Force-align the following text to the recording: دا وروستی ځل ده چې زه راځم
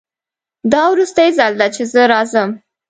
دا 0.71 0.81
وروستی 0.93 1.29
ځل 1.37 1.53
ده 1.59 1.67
چې 1.75 1.83
زه 1.93 2.01
راځم 2.13 2.49